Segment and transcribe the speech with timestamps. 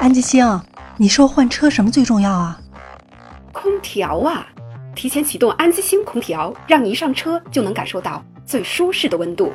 [0.00, 0.58] 安吉星
[0.96, 2.58] 你说换车什么最重要啊？
[3.52, 4.46] 空调啊
[4.94, 9.52] 提前启动安吉星空调让你一上车就能感受到最舒适的温度。